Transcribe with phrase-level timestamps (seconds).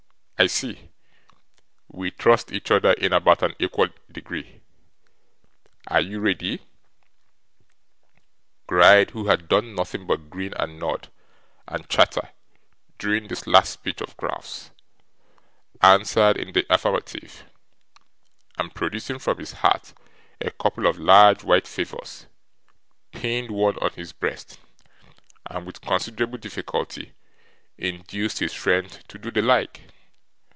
[0.39, 0.89] I see.
[1.87, 4.61] We trust each other in about an equal degree.
[5.85, 6.61] Are you ready?'
[8.65, 11.09] Gride, who had done nothing but grin, and nod,
[11.67, 12.31] and chatter,
[12.97, 14.71] during this last speech of Ralph's,
[15.79, 17.43] answered in the affirmative;
[18.57, 19.93] and, producing from his hat
[20.39, 22.25] a couple of large white favours,
[23.11, 24.59] pinned one on his breast,
[25.45, 27.13] and with considerable difficulty
[27.77, 29.81] induced his friend to do the like.